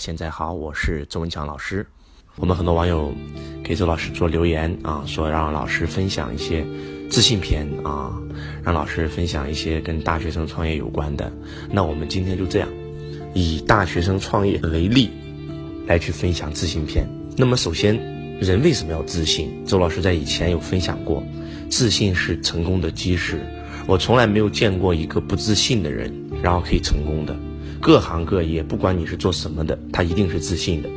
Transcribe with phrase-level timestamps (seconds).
[0.00, 1.86] 现在好，我是周文强老师。
[2.36, 3.12] 我们很多网友
[3.62, 6.64] 给周老师做留言啊，说让老师分享一些
[7.10, 8.18] 自信篇啊，
[8.64, 11.30] 让老师分享一些跟大学生创业有关的。
[11.70, 12.68] 那我们今天就这样，
[13.34, 15.10] 以大学生创业为例，
[15.86, 17.06] 来去分享自信篇。
[17.36, 17.94] 那么首先，
[18.40, 19.50] 人为什么要自信？
[19.66, 21.22] 周老师在以前有分享过，
[21.68, 23.38] 自信是成功的基石。
[23.86, 26.10] 我从来没有见过一个不自信的人，
[26.42, 27.36] 然后可以成功的。
[27.80, 30.88] 各行各业，不管你是做什么的，他一定是自信的。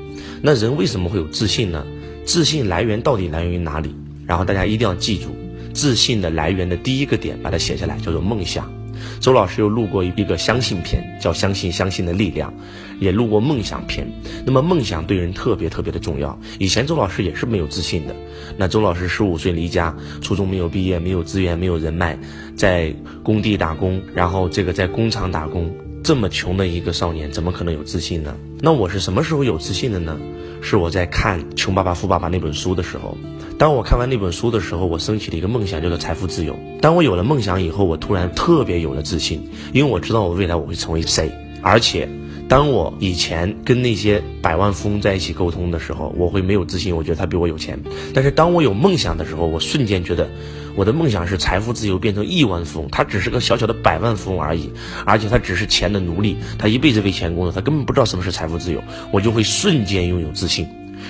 [0.41, 1.85] 那人为什么会有自信呢？
[2.25, 3.95] 自信来源到底来源于哪里？
[4.27, 5.29] 然后大家一定要记住，
[5.73, 8.71] 自信的来源的第一个点，把它写下来，叫做梦想。
[9.19, 12.51] 周老师又录过一个相信篇，叫《相信相信的力量》，
[12.99, 14.07] 也录过梦想篇。
[14.45, 16.37] 那么梦想对人特别特别的重要。
[16.59, 18.15] 以前周老师也是没有自信的。
[18.57, 22.17] 那周老师十五岁离家，初中没有毕业，没有资源，没有人脉，
[22.55, 22.93] 在
[23.23, 25.73] 工地打工，然后这个在工厂打工。
[26.03, 28.35] 这么穷的一个少年，怎么可能有自信呢？
[28.59, 30.19] 那我是什么时候有自信的呢？
[30.61, 33.17] 是我在看《穷爸爸富爸爸》那本书的时候。
[33.57, 36.59] 当我看完那本书的时候，我升起了一个梦想，叫做财富自由。
[36.81, 41.31] 当我有了梦想以后，我突然特别有了自信，因为我知道我未来我会成为谁，
[41.61, 42.09] 而且。
[42.47, 47.79] 当我以前跟那些百万富翁在一起沟通的时候，我会没有自信，我觉得他比我有钱。
[48.13, 50.29] 但是当我有梦想的时候，我瞬间觉得
[50.75, 52.89] 我的梦想是财富自由，变成亿万富翁。
[52.91, 54.69] 他只是个小小的百万富翁而已，
[55.05, 58.83] 而且他只是钱的奴隶，他一辈子为钱工作，他根本不知道什么是财富自由。
[59.11, 60.67] 我就会瞬间拥有自信。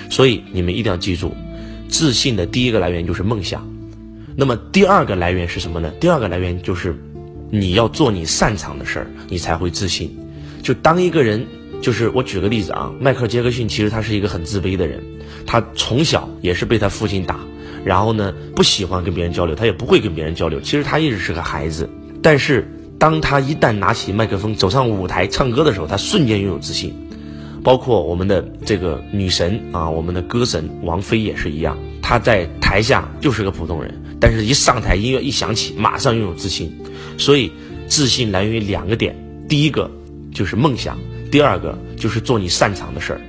[0.10, 1.36] 所以你们一定要记住，
[1.90, 3.68] 自信的第一个来源就是梦想。
[4.36, 5.92] 那么第二个来源是什么呢？
[6.00, 6.96] 第二个来源就是
[7.50, 10.16] 你要做你擅长的事儿，你才会自信。
[10.64, 11.46] 就当一个人，
[11.82, 15.04] 就是我举个例子啊，迈克尔杰克逊其实他是一个很自卑的人，
[15.46, 17.38] 他从小也是被他父亲打，
[17.84, 21.90] 然后呢不喜欢跟别人交流，他也不会跟别人交流，其实他一直是个孩子。
[22.22, 22.66] 但是
[22.98, 26.96] 当他一旦拿起麦克风走上舞台唱歌的时候，他瞬间拥有自信。
[27.62, 36.70] 包括我们的这个女神啊，我们的歌神王菲也是一样，她在台下就是个普通人，但是一上台音乐一响起，马上拥有自信。
[37.18, 37.52] 所以
[37.88, 39.14] 自信来源于两个点，
[39.50, 39.92] 第一个。
[40.34, 40.98] 就是梦想，
[41.32, 43.22] 第二个就是做你擅长的事儿。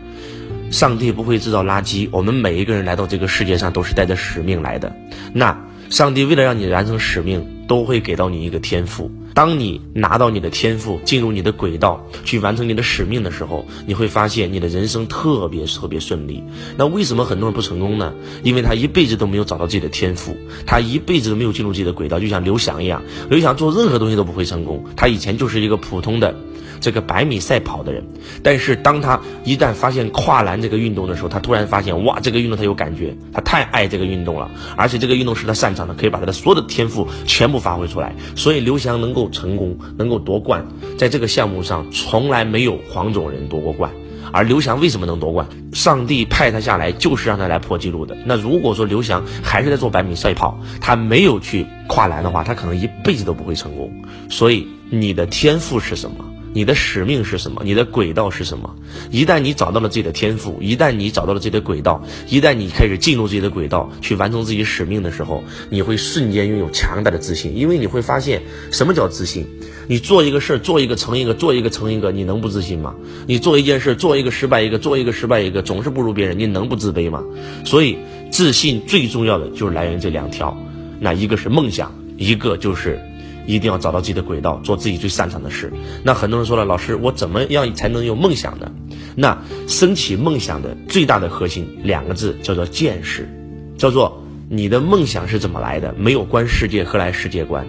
[0.70, 4.92] 上帝不会制造垃圾，我们每一个人来到这个世界上都是带着使命来的。
[5.32, 5.56] 那
[5.88, 9.09] 上帝为了让你完成使命，都会给到你一个天赋。
[9.34, 16.43] 当你拿到你的天赋，进入你的轨道，去完成你的使命的时候，你会发现你的人生特别特别顺利。
[16.76, 18.12] 那为什么很多人不成功呢？
[18.43, 24.84] 因为他一辈子都没有找到自己的天赋，他一辈子都没有进入自己的轨道，就像刘翔一样，刘翔做任何东西都不会成功。
[24.97, 26.34] 他以前就是一个普通的。
[26.80, 28.04] 这个百米赛跑的人，
[28.42, 38.14] 但是当他一旦发现跨栏这个运动的时候，他突然发现哇，这个运动他有感觉，他太爱这个运动了，而且这个运动是他擅长的，可以把他的所有的天赋全部发挥出来。
[38.36, 40.66] 所以刘翔能够成功，能够夺冠，
[40.98, 43.90] 在这个项目上从来没有黄种人夺过冠。
[44.32, 45.46] 而刘翔为什么能夺冠？
[45.72, 48.16] 上帝派他下来就是让他来破纪录的。
[48.24, 53.92] 那如果说刘翔还是在做百米赛跑，他没有去跨栏的话，他可能一辈子都不会成功。
[54.28, 56.16] 所以你的天赋是什么？
[56.54, 57.60] 你的使命是什么？
[57.65, 58.75] 你的轨道是什么？
[59.10, 67.56] 一旦你找到了自己的天赋，一旦你找到了自己的轨道，一旦你开始进入自己的轨道去完成自己使命的时候，你会瞬间拥有强大的自信。
[67.56, 69.44] 因为你会发现，什么叫自信？
[69.88, 72.94] 你做一个事儿，做一个成一个，做一个成一个，你能不自信吗？
[73.26, 77.22] 你做一件事，做一个失败一个，做一个失败一个，总是不如别人，你能不自卑吗？
[77.64, 77.98] 所以，
[78.31, 80.56] 自信最重要的就是来源这两条，
[81.00, 83.00] 那一个是梦想，一个就是。
[83.47, 85.72] 一定要找到自己的轨道，做自己最擅长的事。
[86.03, 88.71] 那很多人说了，老师，我怎么样才能有梦想呢？
[89.16, 89.37] 那
[89.69, 93.28] 升起梦想的最大的核心两个字叫做见识，
[93.77, 95.94] 叫做你的梦想是怎么来的？
[95.97, 97.66] 没有观世界，何来世界观？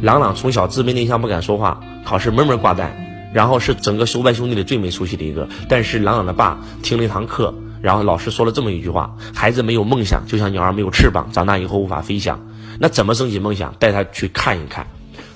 [0.00, 2.90] 朗朗从小自卑内向，不敢说话，考试门门挂蛋，
[3.34, 5.46] 然后是整个修班兄弟里最没出息的一个。
[5.68, 12.40] 但是朗朗的爸听了一堂课，然后老师说了这么一句话：孩子没有梦想，就像鸟儿没有翅膀，长大以后无法飞翔。
[12.78, 13.74] 那怎么升起梦想？
[13.78, 14.86] 带他去看一看。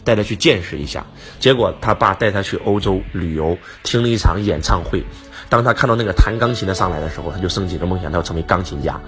[0.04, 1.06] 带他去见识一下，
[1.40, 5.04] 结果他爸带他去欧洲旅游，听了一场演唱会。
[5.48, 9.00] 当他看到那个弹钢琴的上来的时候，他就升起了梦想，他要成为钢琴家，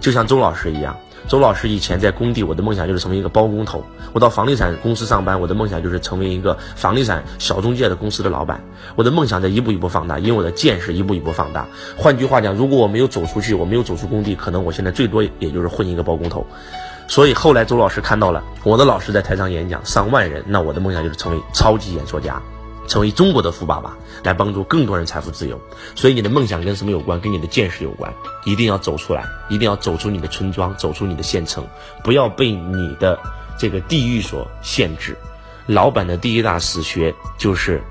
[0.00, 0.96] 就像周老师一样。
[1.28, 3.84] 周老师以前在工地，我的梦想就是成为一个包工头。
[4.12, 8.62] 我到房地产公司上班，我的梦想就是成为一个房地产小中介的公司的老板。
[8.94, 11.66] 我的梦想在一步一步放大，因为我的见识一步一步放大。
[11.96, 16.46] 换句话讲，如果我没有走出去，我没有走出工地，可能我现在最多也就是混一个包工头。
[17.08, 22.42] 所以后来周老师看到了我的老师在台上演讲上万人，那我的梦想就是成为超级演说家，
[22.88, 25.60] 成为中国的富爸爸，来帮助更多人财富自由。
[25.94, 27.20] 所以你的梦想跟什么有关？
[27.20, 28.12] 跟你的见识有关，
[28.44, 31.64] 一定要走出来，一定要走出你的村庄，走出你的县城，
[32.02, 33.18] 不要被你的
[33.58, 35.16] 这个地域所限制。
[35.66, 37.82] 老板的第一大死穴就是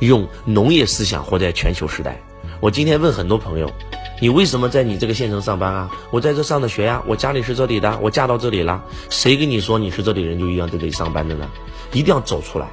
[0.00, 2.20] 用农业思想活在全球时代。
[2.60, 3.70] 我今天问很多朋友，
[4.24, 5.90] 你为什么在你这个县城上班啊？
[6.10, 8.82] 我在这上的学呀，我家里是这里的，我嫁到这里了。
[9.10, 11.46] 谁跟你说你是这里人就一样在这里上班的呢？
[11.92, 12.66] 一定要走出来。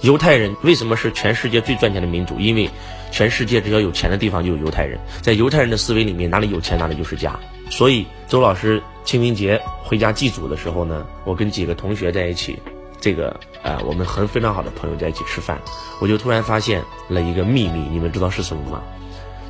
[0.00, 2.36] 犹太人为什么是全世界最赚钱的民族？
[2.40, 2.68] 因为
[3.12, 4.98] 全世界只要有钱的地方就有犹太人。
[5.22, 7.38] 在犹太人的思维里面，哪里有钱哪里就是家。
[7.70, 12.58] 所以周老师清明节回家祭祖的时候呢，我跟几个同学在一起，
[13.00, 15.60] 这个呃我们很非常好的朋友在一起吃饭，
[16.00, 18.82] 我就突然发现了一个秘密，你们知道是什么吗？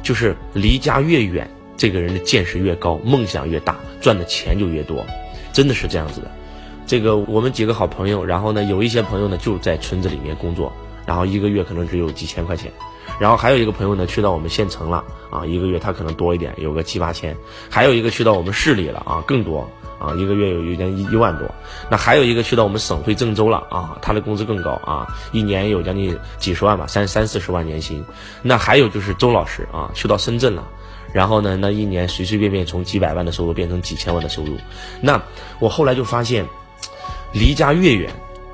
[0.08, 1.46] 就是离家越远，
[1.76, 5.04] 这个人的见识越高，梦想越大，赚的钱就越多，
[5.52, 6.30] 真的是这样子的。
[6.86, 10.72] 这个我们几个好朋友，然后呢，有一些朋友呢就在村子里面工作，
[11.04, 12.72] 然后一个月可能只有几千块钱，
[13.18, 17.36] 然后还有一个朋友呢去到我们县城了啊，一个月他可能多一点，有个七八千，
[17.70, 19.68] 还有一个去到我们市里了啊，更多
[19.98, 21.48] 啊，一个月有有将一一万多，
[21.90, 28.04] 那还有一个去到我们省会郑州了啊，他的工资更高啊，一年有将近几十万吧，三三四十万年薪，
[28.42, 30.66] 那还有就是周老师啊，去到深圳了。
[31.12, 34.56] 然后呢，那一年随随便便从几百万的收入变成几千万的收入，
[35.00, 35.22] 那
[35.58, 36.46] 我后来就发现。
[37.30, 38.10] 离家越远，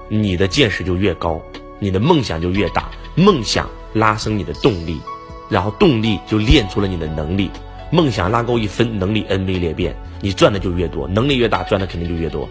[0.08, 1.40] 你的见识就越高，
[1.78, 2.90] 你的梦想就越大。
[3.14, 5.00] 梦想拉升你的动力，
[5.48, 7.50] 然后动力就练出了你的能力。
[7.90, 12.48] 梦想拉高一分，能力 n 倍裂变，你赚的就越多，能力越大，赚的肯定就越多。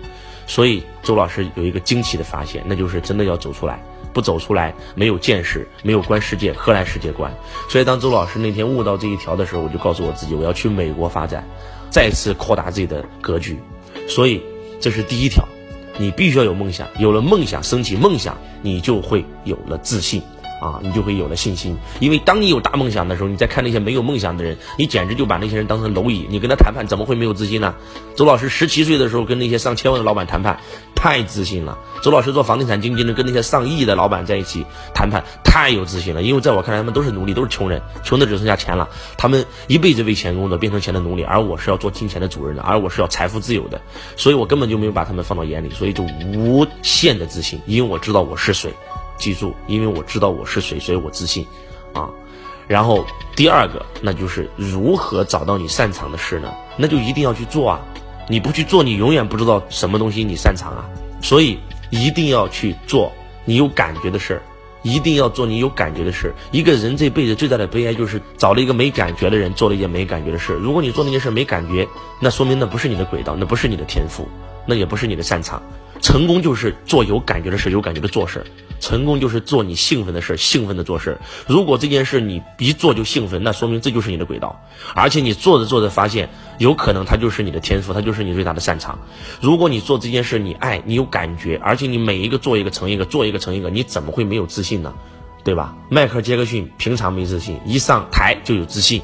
[0.48, 7.32] 所以周老师有一个惊奇的发现，那就是真的要走出来，不走出来，没有见识，没有观世界，何来世界观？
[7.70, 11.46] 所以当周老师那天悟到这一条的时候，我就告诉我自己，我要去美国发展，
[11.90, 13.60] 再次扩大自己的格局。
[14.08, 14.42] 所以
[14.80, 15.46] 这是第一条。
[15.96, 20.24] 你必须要有梦想，有了梦想，升起梦想，你就会有了自信。
[20.64, 26.26] 啊，你就会有了信心，因为当你有大梦想的时候，你再看那些没有梦想的人，你简直就把那些人当成蝼蚁。
[26.30, 27.76] 你跟他谈判，怎么会没有自信呢？
[28.16, 30.58] 周老师十七岁的时候跟那些上千万的老板谈判，
[30.96, 31.78] 太自信了。
[32.02, 36.24] 周老师做房地产经纪人，跟那些上亿的老板在一起谈判，太有自信了。
[36.24, 38.88] 因为在我看来，他们都是奴隶，都是穷人，穷的只剩下钱了。
[39.18, 43.82] 他们一辈子为钱工作，变成钱的奴隶，而我是要做金钱的主人的，而我是要财富自由的。
[44.16, 48.74] 所以我根本就没有把他们放到眼里，所以就无限的自信，因为我知道我是谁。
[49.24, 51.48] 记住，因为我知道我是谁，所以我自信，
[51.94, 52.10] 啊，
[52.68, 53.06] 然后
[53.38, 56.54] 第二个，那就是如何找到你擅长的事呢？
[56.76, 57.80] 那就一定要去做啊！
[58.28, 60.84] 你不去做，你永远不知道什么东西你擅长啊！
[61.22, 61.58] 所以
[61.90, 63.14] 一定要去做
[63.46, 64.42] 你有感觉的事儿，
[64.82, 66.36] 一定要做你有感觉的事儿。
[66.52, 70.58] 一个人这辈子最大的悲哀就是找了一个没感觉的人，做了一件没感觉的事儿。
[70.58, 71.88] 如果你做那件事没感觉，
[72.20, 74.28] 那说明那不是你的轨道，那不是你的天赋，
[74.66, 75.64] 那也不是你的擅长。
[76.04, 78.46] 成功就是做有感觉的事，有感觉的做事。
[78.82, 81.18] 成功就是做你兴奋的事，兴奋的做事。
[81.48, 84.62] 如果这件事你一做就兴奋，那说明这就是你的轨道。
[84.94, 86.28] 而且你做着做着发现，
[86.58, 89.00] 有可能它就是你的天赋，它就是你最大的擅长。
[89.40, 94.94] 如果你做这件事你爱，你有感觉，而且你每一个做一个成一个，做一个成一个，你怎么会没有自信呢？
[95.46, 95.74] 对吧？
[95.90, 99.02] 迈克尔·杰克逊平常没自信，一上台就有自信，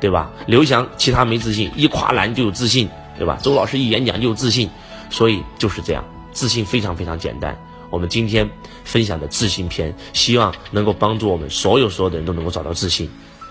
[0.00, 0.30] 对吧？
[0.46, 3.38] 刘翔其他没自信，一跨栏就有自信，对吧？
[3.42, 4.70] 周老师一演讲就有自信，
[5.10, 6.02] 所以就是这样。
[6.38, 7.60] 自信非常非常简单。
[7.90, 8.48] 我们今天
[8.84, 13.10] 分享的自信篇，希望能够帮助我们所有所有的人都能够找到自信。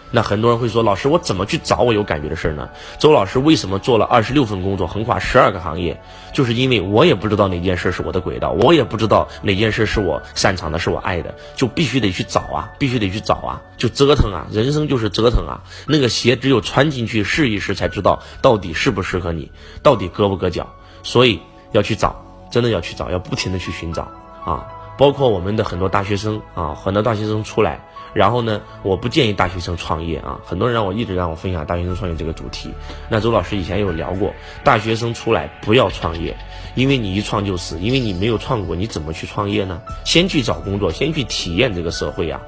[0.09, 2.69] 那很多人会说，老师，我怎么去找我有感觉的事儿呢？
[2.97, 6.01] 周老师为什么做了二十六份工作，横跨十二个行业？
[6.33, 15.59] 就是因为我也不知道哪件事是我的轨道，我也不知道哪件事是我擅长的，是我爱的，就必须得去找啊，必须得去找啊，就折腾啊，人生就是折腾啊。
[15.87, 19.51] 那个鞋只有穿进去试一试，才知道到底适不适合你，
[19.83, 20.73] 到底硌不硌脚。
[21.03, 21.41] 所以
[21.73, 22.26] 要去找。
[22.49, 24.09] 真的要去找，要不停的去寻找
[24.45, 24.67] 啊！
[24.97, 27.79] 包括我们的很多大学生啊，很多大学生出来，
[28.13, 30.39] 然后呢，我不建议大学生创业啊。
[30.43, 32.73] 很多人让我一直让我分享大学生创业这个主题。
[33.07, 36.35] 那周老师以前有聊过，大学生出来不要创业，
[36.73, 39.79] 因为你一创就死，因为你没有创过，你怎么去创业呢？
[40.03, 42.41] 先去找工作，先去体验这个社会呀，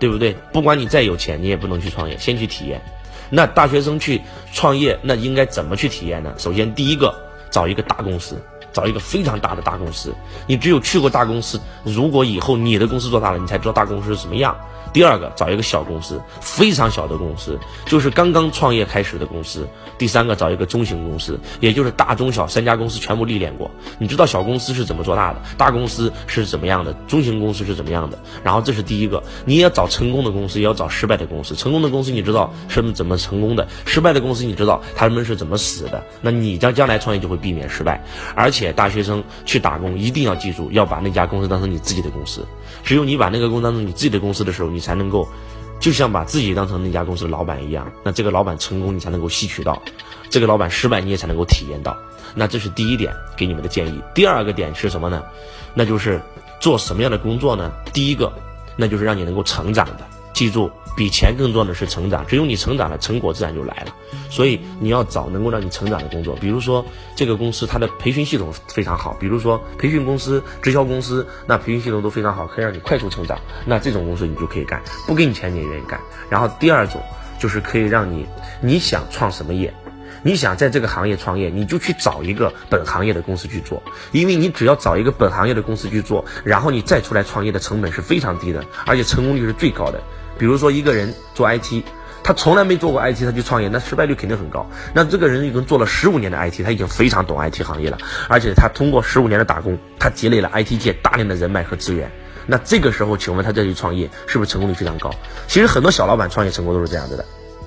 [0.00, 0.32] 对不对？
[0.52, 2.82] 不管你再有钱，你也不能去创业，先去体验。
[3.30, 4.20] 那大学生去
[4.52, 6.34] 创业，那应该怎么去体验呢？
[6.38, 7.14] 首先，第一个，
[7.50, 8.36] 找一个大公司。
[8.74, 10.12] 找一个非常大的大公司，
[10.46, 14.54] 你只有去过大公司，如果以后你的公司做大了，你才知道大公司是什么样。
[14.92, 19.66] 第二个，找一个小公司，非常小的公司，就是刚刚创业开始的公司。
[19.98, 28.16] 第三个，找一个中型公司，也就是大中小三家公司全部历练过，你知道小公司是怎么做大的，大公司是怎么样的，中型公司是怎么样的。
[28.44, 31.56] 然后这是第一个，你也要找成功的公司，也要找失败的公司。
[31.56, 36.04] 成功的公司你知道是怎么成功的，失败的公司你知道他们是怎么死的。
[36.20, 38.00] 那你将将来创业就会避免失败。
[38.36, 42.46] 而且大学生去打工一定要记住，要把那家公司当成你自己的公司。
[42.82, 45.26] 只有你把那个公司当成你自己的公司的时候，你才能够，
[45.80, 47.90] 就像把自己当成那家公司的老板一样。
[48.02, 49.74] 那这个老板成功，你才能够吸取到；
[50.28, 51.96] 这个老板失败，你也才能够体验到。
[52.34, 54.00] 那这是第一点给你们的建议。
[54.14, 55.22] 第二个点是什么呢？
[55.72, 56.20] 那就是
[56.60, 57.70] 做什么样的工作呢？
[57.92, 58.32] 第一个，
[58.76, 62.26] 那就是让你能够成长的记住，比钱更重要的是成长。
[62.26, 63.94] 只有你成长了，成果自然就来了。
[64.28, 66.34] 所以你要找能够让你成长的工作。
[66.40, 73.38] 比如说这个公司它的培训系统非常好，比如说培训公司、直销公司，那培训系统都非常好，可以让你快速成长。
[73.64, 75.98] 那这种公司你就可以干，不给你钱你也愿意干。
[76.28, 77.00] 然后第二种
[77.38, 78.26] 就是可以让你，
[78.60, 79.72] 你想创什么业？
[80.26, 90.02] 你想在这个行业创业，你就去找一个本行业的公司去做，因为你只要找一个本行业的公司去做，然后你再出来创业的成本是非常低的，而且成功率是最高的。
[90.38, 91.82] 比如说一个人做 IT，
[92.22, 94.66] 他从来没做过 IT，他去创业，那失败率肯定很高。
[94.94, 97.98] 那这个人已经做了十五年的 IT，他已经非常懂 IT 行业了，
[98.28, 102.10] 而且他通过十五年的打工，他积累了 IT 界大量的人脉和资源。
[102.46, 105.10] 那这个时候，请问他再去创业，是不是成功率非常高？
[105.46, 107.24] 其实很多小老板创业成功都是这样子的。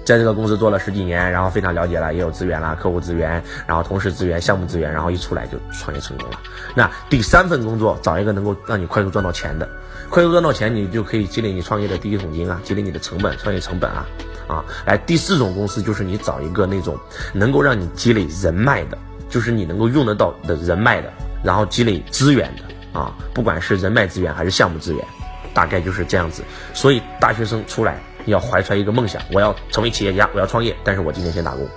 [0.08, 6.40] 在这个公司做了十几年，然后非常了解了，也有资源了，客户资源，然后同事资源、项目资源，然后一出来就创业成功了。
[6.74, 9.68] 那第三份工作，找一个能够让你快速赚到钱的，
[10.10, 14.06] 快速赚到钱，你就可以积累你创业的第一桶金啊，积累你的成本，创业成本啊，
[14.48, 16.98] 啊，来第四种公司就是你找一个那种
[17.34, 18.98] 能够让你积累人脉的，
[19.28, 21.12] 就是你能够用得到的人脉的，
[21.44, 25.06] 然后积累资源的啊，不管是人脉资源还是项目资源，
[25.54, 26.44] 大概就是这样子。
[26.74, 28.00] 所以大学生出来。
[28.32, 30.76] 要怀揣一个梦想，我要成为企业家，我要创业。
[30.84, 31.68] 但是我今天先打工，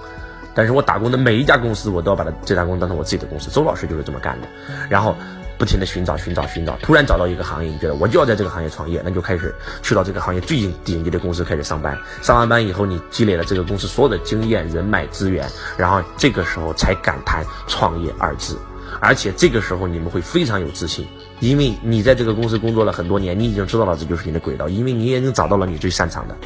[0.54, 3.50] 但是我打工的每一家公司，我都要把它这家公司当成我自己的公司。
[3.50, 4.48] 周老师就是这么干的，
[4.88, 5.16] 然后
[5.58, 11.98] 不停的寻找、寻找、寻找，突然找到一个行业，你觉得我就要在这个行业创业，那就开始去到这个行业最顶级的公司开始上班。
[12.22, 18.58] 上完班以后，你积累了这个公司所有的经验、人脉、资源，然后这个时候才敢谈创业二字。
[18.98, 21.06] 而且这个时候你们会非常有自信，
[21.38, 26.36] 因为你在这个公司工作了很多年，你已经知道了这就是你的轨道，因为你已经找到了你最擅长的。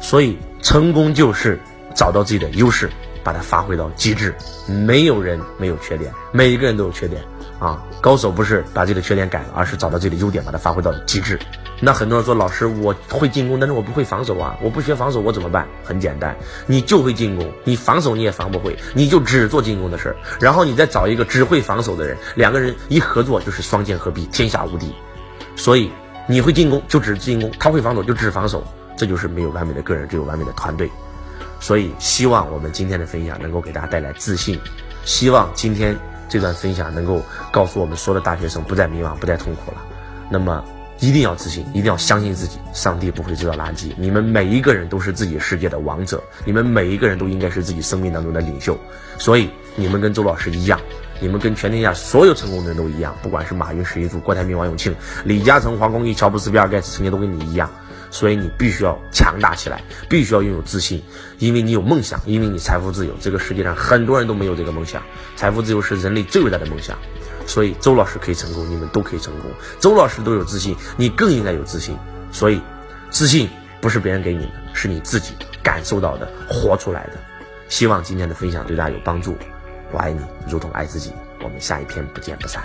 [0.00, 1.58] 所以成功就是
[1.94, 2.88] 找到自己的优势，
[3.24, 4.34] 把它发挥到极致。
[4.66, 7.22] 没有人没有缺点，每一个人都有缺点
[7.58, 7.82] 啊。
[8.00, 11.38] 高手不是把自己的缺点改了，而是找到自己的优点，把它发挥到极致。
[11.80, 14.58] 那很多人说，老师，我会进攻，但是我不会防守啊！
[14.60, 15.64] 我不学防守，我怎么办？
[15.84, 24.92] 很简单，你就会进攻，你防守你也防不会，你就只做进攻的事儿，然后你再找一个只会防守的人，两个人一合作就是双剑合璧，天下无敌。
[25.54, 25.88] 所以
[26.26, 28.64] 你会进攻就只进攻，他会防守就只防守，
[28.96, 30.90] 这就是没有完美的个人，只有完美的团队。
[31.60, 34.58] 所以希望我们今天的分享能够给大家带来自信，
[35.04, 35.96] 希望今天
[36.28, 39.78] 这段分享能够告诉我们所有的大学生不再迷茫，不再痛苦了。
[40.28, 40.64] 那么。
[41.00, 42.58] 一定要自信，一定要相信自己。
[42.72, 48.78] 上帝不会制造垃圾，你们每一个人都是自己世界的王者，你们每一个人都应该是自己生命当中的领袖。
[49.18, 50.80] 所以你们跟周老师一样，
[51.20, 53.16] 你们跟全天下所有成功的人都一样。
[53.22, 57.70] 不管是马云、史玉柱、郭台铭、王永庆、李嘉诚、黄光裕、乔布斯、比尔盖茨，曾经都跟你一样。
[58.10, 61.02] 所以你必须要强大起来，必须要拥有自信，
[61.38, 63.12] 因为你有梦想，因为你财富自由。
[63.20, 65.02] 这个世界上很多人都没有这个梦想，
[65.36, 66.96] 财富自由是人类最伟大的梦想。
[67.48, 69.50] 所以周老师可以成功，你们都可以成功。
[69.80, 71.96] 周老师都有自信，你更应该有自信。
[72.30, 72.60] 所以，
[73.10, 73.48] 自信
[73.80, 77.14] 不是别人给你的，是你自己感受到的、活出来的。
[77.68, 79.34] 希望今天的分享对大家有帮助。
[79.90, 81.12] 我爱你，如同爱自己。
[81.42, 82.62] 我们下一篇不见不散。